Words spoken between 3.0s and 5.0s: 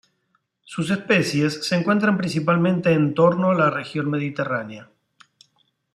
torno a la región mediterránea.